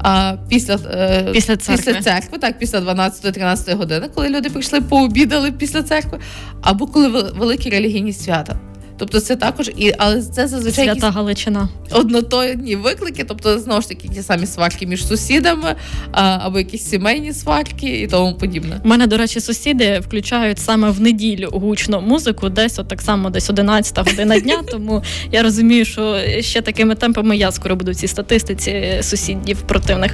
[0.08, 1.76] А після е, після церкви.
[1.76, 6.18] після церкви, так після 12-13 години, коли люди прийшли пообідали після церкви,
[6.62, 8.56] або коли великі релігійні свята.
[8.98, 11.68] Тобто, це також і але це зазвичай Свята якісь Галичина.
[11.90, 15.74] однотонні виклики, тобто знову ж таки ті самі сварки між сусідами
[16.12, 18.80] а, або якісь сімейні сварки і тому подібне.
[18.84, 23.30] У мене, до речі, сусіди включають саме в неділю гучну музику, десь от так само,
[23.30, 24.62] десь 11 година дня.
[24.70, 30.12] Тому я розумію, що ще такими темпами я скоро буду в цій статистиці сусідів противних.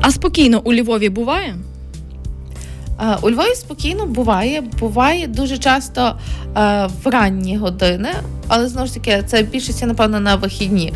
[0.00, 1.56] А спокійно у Львові буває?
[3.22, 6.18] У Львові спокійно буває, буває дуже часто
[6.56, 8.08] е, в ранні години,
[8.48, 10.92] але знову ж таки це більшості, напевно, на вихідні.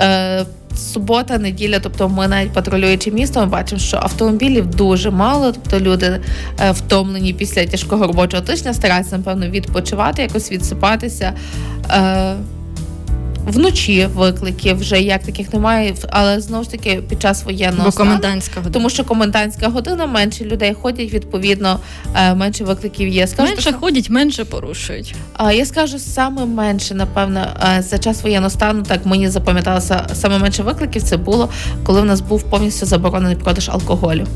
[0.00, 0.44] Е,
[0.76, 6.20] Субота, неділя, тобто ми навіть патрулюючи місто, ми бачимо, що автомобілів дуже мало, тобто люди
[6.60, 11.32] е, втомлені після тяжкого робочого тижня, стараються, напевно, відпочивати, якось відсипатися.
[11.90, 12.34] Е,
[13.46, 18.54] Вночі викликів вже як таких немає, але знову ж таки під час воєнного Бо комендантська
[18.56, 18.72] година.
[18.72, 21.80] тому, що комендантська година менше людей ходять, відповідно
[22.16, 23.26] е, менше викликів є.
[23.26, 25.14] Скажу, менше так, ходять, менше порушують.
[25.32, 27.46] А я скажу саме менше, напевно,
[27.78, 31.02] е, за час воєнного стану так мені запам'яталося саме менше викликів.
[31.02, 31.48] Це було
[31.84, 34.26] коли в нас був повністю заборонений продаж алкоголю.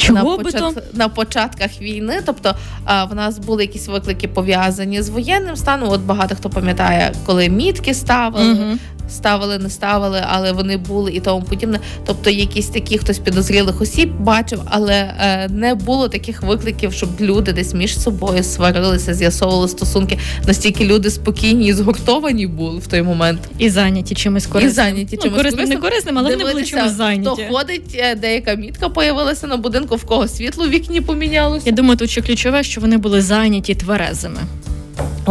[0.00, 0.74] Чого на, почат...
[0.74, 0.82] то?
[0.92, 2.20] на початках війни.
[2.26, 5.88] Тобто а, в нас були якісь виклики пов'язані з воєнним станом.
[5.88, 8.78] От багато хто пам'ятає, коли мітки ставили, угу
[9.10, 11.80] ставили, не ставили, але вони були і тому подібне.
[12.06, 17.52] Тобто, якісь такі хтось підозрілих осіб бачив, але е, не було таких викликів, щоб люди
[17.52, 20.18] десь між собою сварилися, з'ясовували стосунки.
[20.46, 23.40] Настільки люди спокійні і згуртовані були в той момент.
[23.58, 24.70] І зайняті чимось корисним.
[24.70, 27.42] І зайняті ну, чимось корисним, не корисним, але вони були чимось зайняті.
[27.42, 31.62] То ходить, е, деяка мітка появилася на будинку, в кого світло в вікні помінялося.
[31.66, 34.40] Я думаю, тут ще ключове, що вони були зайняті тверезими.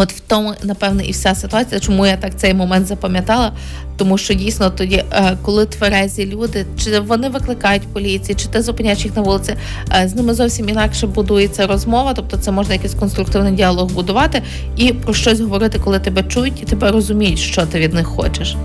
[0.02, 3.52] От в тому, напевне, і вся ситуація, чому я так цей момент запам'ятала.
[3.98, 9.06] Тому що дійсно тоді, е, коли тверезі люди, чи вони викликають поліції, чи ти зупиняєш
[9.06, 9.56] їх на вулиці,
[9.96, 12.14] е, з ними зовсім інакше будується розмова.
[12.14, 14.42] Тобто, це можна якийсь конструктивний діалог будувати
[14.78, 18.56] і про щось говорити, коли тебе чують і тебе розуміють, що ти від них хочеш.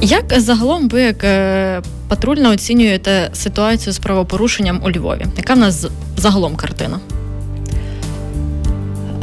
[0.00, 5.26] Як загалом ви як е, патрульно оцінюєте ситуацію з правопорушенням у Львові?
[5.36, 5.86] Яка в нас
[6.16, 7.00] загалом картина?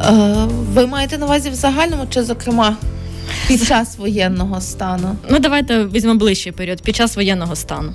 [0.05, 2.75] Е, ви маєте на увазі в загальному чи, зокрема,
[3.47, 5.15] під час воєнного стану?
[5.29, 7.93] Ну, давайте візьмемо ближчий період під час воєнного стану.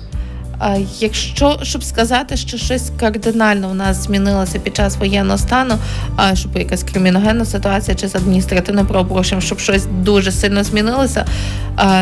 [0.99, 5.75] Якщо щоб сказати, що щось кардинально в нас змінилося під час воєнного стану,
[6.15, 11.25] а щоб якась криміногенна ситуація чи з адміністративним правопорушенням, щоб щось дуже сильно змінилося,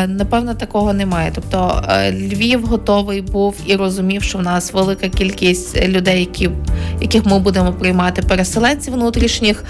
[0.06, 1.32] напевно, такого немає.
[1.34, 6.50] Тобто Львів готовий був і розумів, що в нас велика кількість людей, які
[7.00, 9.64] яких ми будемо приймати переселенців внутрішніх.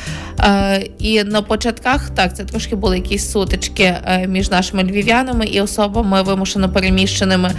[0.98, 3.94] І на початках так це трошки були якісь сутички
[4.28, 7.50] між нашими львів'янами і особами вимушено переміщеними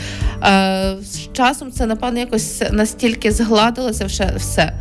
[1.33, 4.73] часом це, напевно, якось настільки згладилося вже все.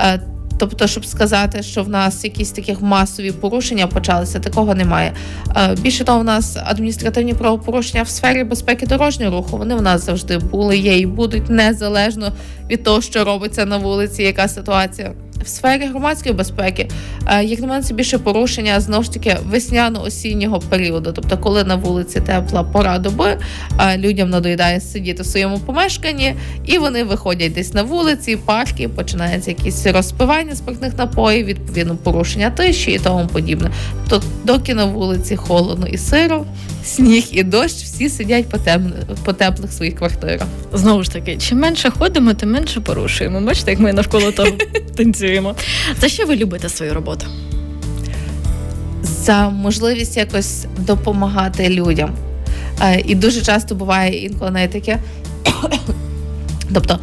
[0.00, 0.20] Е,
[0.58, 5.12] тобто, щоб сказати, що в нас якісь такі масові порушення почалися, такого немає.
[5.56, 9.58] Е, більше того, в нас адміністративні правопорушення в сфері безпеки дорожнього руху.
[9.58, 12.32] Вони в нас завжди були, є і будуть незалежно
[12.70, 15.12] від того, що робиться на вулиці, яка ситуація
[15.44, 16.88] в сфері громадської безпеки,
[17.26, 21.12] е, як на мене, це більше порушення знову ж таки весняно-осіннього періоду.
[21.12, 23.38] Тобто, коли на вулиці тепла пора доби,
[23.80, 26.34] е, людям надоїдає сидіти в своєму помешканні,
[26.66, 32.90] і вони виходять десь на вулиці, парки, починається якісь розпивання спиртних напоїв, відповідно порушення тиші
[32.90, 33.70] і тому подібне.
[34.08, 36.44] Тобто, доки на вулиці холодно і сиро,
[36.88, 38.92] сніг і дощ, всі сидять по, тем...
[39.24, 40.48] по теплих своїх квартирах.
[40.72, 43.40] Знову ж таки, чим менше ходимо, тим менше порушуємо.
[43.40, 44.50] Бачите, як ми навколо того
[44.96, 45.54] танцюємо.
[46.00, 47.26] За що ви любите свою роботу?
[49.02, 52.10] За можливість якось допомагати людям.
[52.82, 54.98] Е, і дуже часто буває інколи навіть таке.
[56.74, 56.98] Тобто,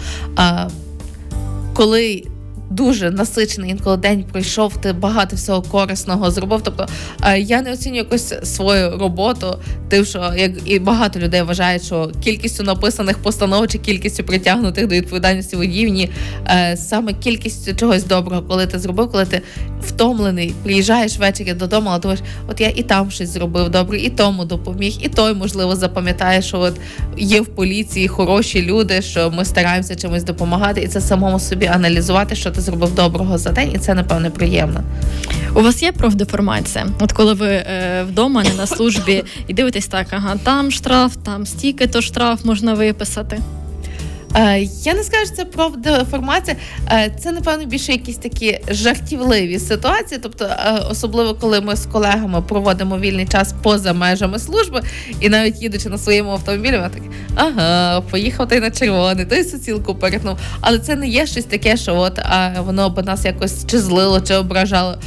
[1.74, 2.24] коли
[2.70, 6.62] дуже насичений інколи день пройшов, ти багато всього корисного зробив.
[6.64, 6.88] Тобто
[7.24, 12.12] е, я не оцінюю якось свою роботу, тим, що як і багато людей вважають, що
[12.24, 16.10] кількістю написаних постанов чи кількістю притягнутих до відповідальності водіїв, ні
[16.48, 19.42] е, саме кількістю чогось доброго, коли ти зробив, коли ти
[19.82, 24.46] втомлений, приїжджаєш ввечері додому, але думаєш, от я і там щось зробив добре, і тому
[24.46, 26.74] допоміг, і той, можливо, запам'ятає, що от
[27.18, 32.36] є в поліції хороші люди, що ми стараємося чимось допомагати, і це самому собі аналізувати,
[32.36, 34.84] що ти зробив доброго за день, і це напевне приємно.
[35.56, 36.88] У вас є профдеформація?
[37.00, 41.46] От коли ви е, вдома не на службі і дивитесь так, ага, там штраф, там
[41.46, 43.40] стільки то штраф можна виписати.
[44.36, 46.58] Е, я не скажу, це про деформація.
[46.92, 50.20] Е, це напевно більше якісь такі жартівливі ситуації.
[50.24, 54.82] Тобто, е, особливо коли ми з колегами проводимо вільний час поза межами служби,
[55.20, 59.96] і навіть їдучи на своєму автомобілі, ми такі ага, поїхав той на червоний, той суцілку
[59.96, 60.38] перетнув.
[60.62, 62.20] Але це не є щось таке, що от
[62.60, 64.98] воно б нас якось чи злило, чи ображало.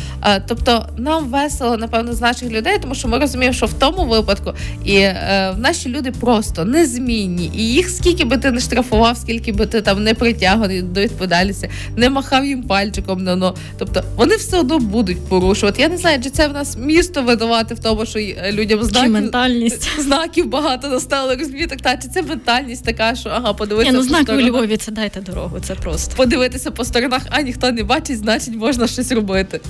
[0.49, 4.53] Тобто нам весело, напевно, з наших людей, тому що ми розуміємо, що в тому випадку
[4.85, 9.66] і е, наші люди просто незмінні, і їх скільки би ти не штрафував скільки би
[9.66, 13.55] ти там не притягував до відповідальності, не махав їм пальчиком на но.
[13.79, 15.83] Тобто вони все одно будуть порушувати.
[15.83, 19.03] Я не знаю, чи це в нас місто видавати в тому, що е, людям знаків,
[19.03, 21.37] чи ментальність знаків багато настало.
[21.37, 23.93] розумієте, так, чи це ментальність така, що ага, подивитися.
[23.93, 25.61] Ні, ну знак у Львові це дайте дорогу.
[25.61, 29.61] Це просто подивитися по сторонах, а ніхто не бачить, значить можна щось робити.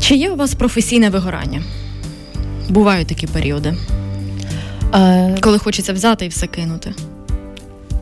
[0.00, 1.62] Чи є у вас професійне вигорання?
[2.68, 3.74] Бувають такі періоди,
[4.92, 5.28] а...
[5.40, 6.94] коли хочеться взяти і все кинути.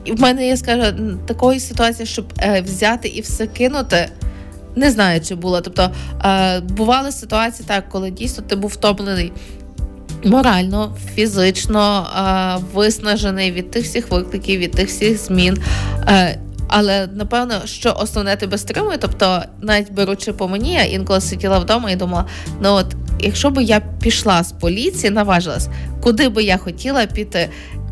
[0.05, 0.97] І в мене я скажу
[1.27, 4.09] такої ситуації, щоб е, взяти і все кинути.
[4.77, 5.61] Не знаю, чи було.
[5.61, 5.91] Тобто
[6.25, 9.33] е, бували ситуації, так, коли дійсно ти був втомлений
[10.25, 15.59] морально, фізично е, виснажений від тих всіх викликів, від тих всіх змін.
[16.09, 16.39] Е,
[16.69, 21.91] але напевно, що основне тебе стримує, тобто, навіть беручи по мені, я інколи сиділа вдома
[21.91, 22.25] і думала:
[22.61, 22.87] ну от,
[23.21, 25.69] якщо би я пішла з поліції, наважилась,
[26.03, 27.49] куди би я хотіла піти,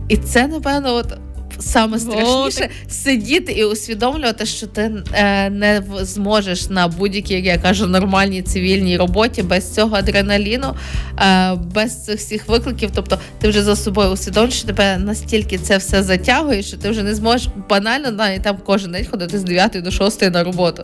[0.08, 1.06] і це напевно, от
[1.62, 7.58] саме страшніше О, сидіти і усвідомлювати, що ти е, не зможеш на будь-якій, як я
[7.58, 10.74] кажу, нормальній цивільній роботі без цього адреналіну,
[11.18, 12.90] е, без цих всіх викликів.
[12.94, 17.02] Тобто ти вже за собою усвідомлюєш, що тебе настільки це все затягує, що ти вже
[17.02, 20.82] не зможеш банально навіть там кожен день ходити з 9 до 6 на роботу.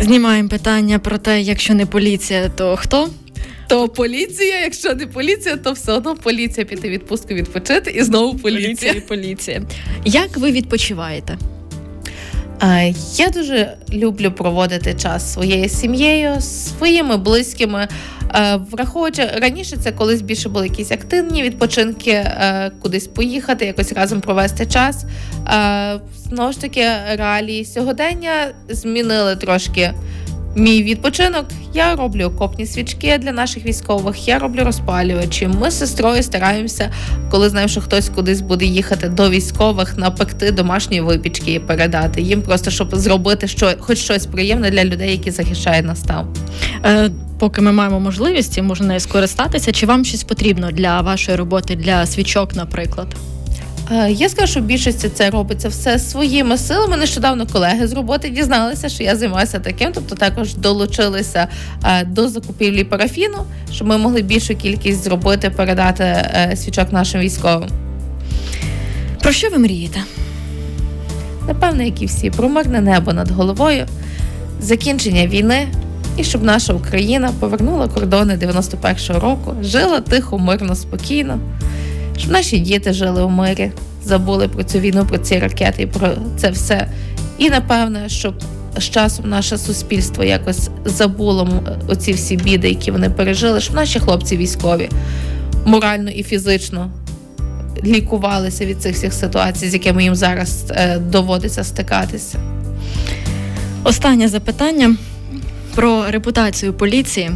[0.00, 3.08] Знімаємо питання про те, якщо не поліція, то хто?
[3.70, 8.92] То поліція, якщо не поліція, то все одно поліція піти відпустку відпочити і знову поліція.
[8.92, 9.62] Поліція, поліція.
[10.04, 11.38] Як ви відпочиваєте?
[13.16, 17.88] Я дуже люблю проводити час своєю сім'єю, своїми близькими.
[18.70, 22.30] Враховуючи раніше, це колись більше були якісь активні відпочинки,
[22.82, 25.04] кудись поїхати, якось разом провести час.
[26.28, 29.94] Знову ж таки, реалії сьогодення змінили трошки
[30.56, 34.28] Мій відпочинок я роблю окопні свічки для наших військових.
[34.28, 35.48] Я роблю розпалювачі.
[35.48, 36.92] Ми з сестрою стараємося,
[37.30, 42.42] коли знаємо, що хтось кудись буде їхати до військових, напекти домашні випічки і передати їм,
[42.42, 46.34] просто щоб зробити що, хоч щось приємне для людей, які захищають нас там.
[46.84, 49.72] Е, Поки ми маємо можливість, можна нею скористатися.
[49.72, 53.16] Чи вам щось потрібно для вашої роботи, для свічок, наприклад?
[53.92, 56.96] Е, я скажу, що більшості це робиться все своїми силами.
[56.96, 61.48] Нещодавно колеги з роботи дізналися, що я займаюся таким, тобто також долучилися
[61.84, 63.38] е, до закупівлі парафіну,
[63.72, 67.68] щоб ми могли більшу кількість зробити, передати е, свічок нашим військовим.
[69.22, 70.00] Про що ви мрієте?
[71.48, 73.86] Напевно, як і всі, про мирне небо над головою,
[74.60, 75.68] закінчення війни
[76.16, 81.38] і щоб наша Україна повернула кордони 91-го року, жила тихо, мирно, спокійно
[82.20, 83.70] щоб наші діти жили у мирі,
[84.04, 86.88] забули про цю війну, про ці ракети і про це все.
[87.38, 88.34] І напевне, щоб
[88.76, 91.48] з часом наше суспільство якось забуло
[91.88, 94.88] оці всі біди, які вони пережили, щоб наші хлопці військові
[95.64, 96.90] морально і фізично
[97.84, 102.38] лікувалися від цих всіх ситуацій, з якими їм зараз е, доводиться стикатися.
[103.84, 104.96] Останнє запитання
[105.74, 107.30] про репутацію поліції.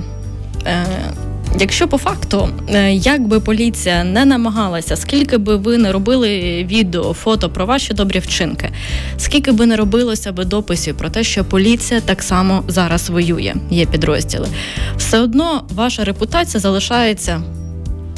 [1.59, 7.13] Якщо по факту, е, як би поліція не намагалася, скільки би ви не робили відео,
[7.13, 8.71] фото про ваші добрі вчинки,
[9.19, 13.87] скільки би не робилося би дописів про те, що поліція так само зараз воює, є
[13.87, 14.49] підрозділи,
[14.97, 17.43] все одно ваша репутація залишається.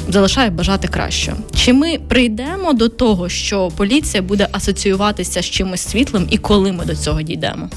[0.09, 1.34] Залишає бажати краще.
[1.55, 6.84] Чи ми прийдемо до того, що поліція буде асоціюватися з чимось світлим, і коли ми
[6.84, 7.68] до цього дійдемо?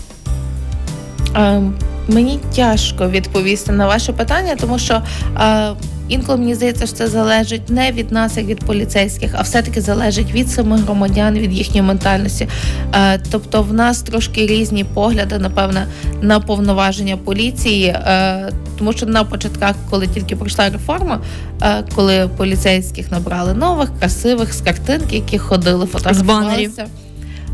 [1.36, 1.72] Um.
[2.10, 5.02] Мені тяжко відповісти на ваше питання, тому що
[5.42, 5.72] е,
[6.10, 10.32] інколи мені здається, що це залежить не від нас, як від поліцейських, а все-таки залежить
[10.32, 12.48] від самих громадян, від їхньої ментальності.
[12.96, 15.88] Е, тобто, в нас трошки різні погляди, напевне,
[16.22, 21.22] на повноваження поліції, е, тому що на початках, коли тільки пройшла реформа,
[21.62, 26.88] е, коли поліцейських набрали нових, красивих з картинки, які ходили, фотографувалися.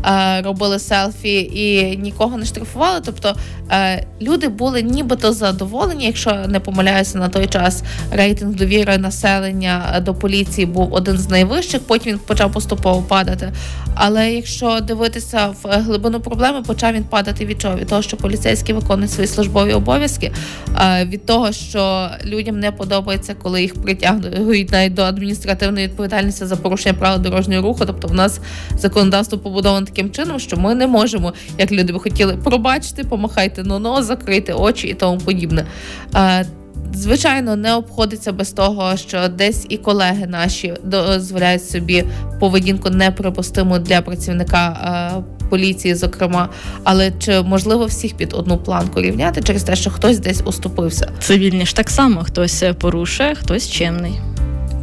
[0.06, 3.00] Е, робили селфі і нікого не штрафували.
[3.04, 3.34] Тобто
[3.70, 7.82] е, люди були нібито задоволені, якщо не помиляюся на той час.
[8.10, 11.80] Рейтинг довіри населення до поліції був один з найвищих.
[11.80, 13.52] Потім він почав поступово падати.
[13.94, 17.76] Але якщо дивитися в глибину проблеми, почав він падати від чого?
[17.76, 20.32] Від того, що поліцейські виконують свої службові обов'язки,
[20.80, 26.56] е, від того, що людям не подобається, коли їх притягнують навіть до адміністративної відповідальності за
[26.56, 27.84] порушення правил дорожнього руху.
[27.86, 28.40] Тобто, в нас
[28.78, 34.02] законодавство побудоване таким чином, що ми не можемо, як люди би хотіли, пробачити, помахайте но-но,
[34.02, 35.66] закрити очі і тому подібне.
[36.14, 36.46] Е,
[36.94, 42.04] Звичайно, не обходиться без того, що десь і колеги наші дозволяють собі
[42.40, 46.48] поведінку неприпустиму для працівника е, поліції, зокрема.
[46.84, 51.08] Але чи можливо всіх під одну планку рівняти через те, що хтось десь уступився?
[51.20, 54.20] Цивільні ж так само хтось порушує, хтось чемний.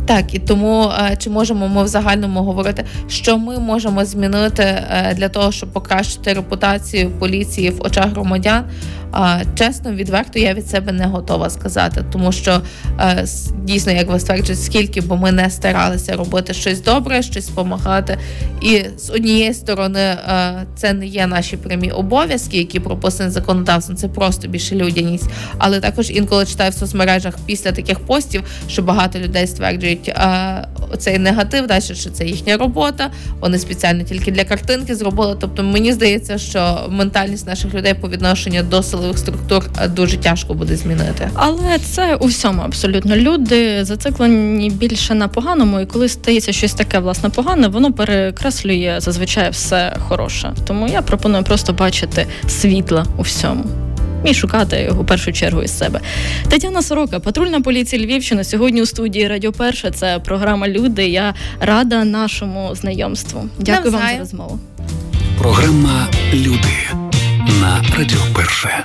[0.06, 5.14] Так, і тому е, чи можемо ми в загальному говорити, що ми можемо змінити е,
[5.18, 8.64] для того, щоб покращити репутацію поліції в очах громадян?
[9.56, 12.62] Чесно, відверто, я від себе не готова сказати, тому що
[12.99, 13.26] е,
[13.64, 18.18] дійсно, як ви стверджуєте, скільки б ми не старалися робити щось добре, щось допомагати.
[18.62, 19.99] І з однієї сторони,
[20.76, 25.30] це не є наші прямі обов'язки, які прописані законодавством, це просто більше людяність.
[25.58, 31.20] Але також інколи читаю в соцмережах після таких постів, що багато людей стверджують створюють цей
[31.20, 33.10] негатив, далі що це їхня робота.
[33.39, 35.38] Вони спеціально тільки для картинки зробили.
[35.39, 40.76] Тобто мені здається, що ментальність наших людей по відношенню до силових структур дуже тяжко буде
[40.76, 41.30] змінити.
[41.34, 47.00] Але це у всьому абсолютно люди зациклені більше на поганому, і коли стається щось таке
[47.00, 50.54] власне погане, воно перекреслює зазвичай все хороше.
[50.68, 53.66] Тому я пропоную просто бачити світла у всьому
[54.26, 55.99] і шукати його в першу чергу із себе.
[56.49, 58.43] Тетяна Сорока, патрульна поліція Львівщини.
[58.43, 59.91] Сьогодні у студії Радіо Перша.
[59.91, 61.07] Це програма Люди.
[61.07, 63.49] Я рада нашому знайомству.
[63.59, 64.03] Дякую Навзаю.
[64.03, 64.59] вам за розмову.
[65.38, 66.74] Програма Люди
[67.61, 68.84] на Радіо Перше.